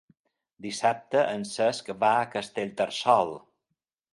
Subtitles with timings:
[0.65, 3.35] Dissabte en Cesc va a Castellterçol.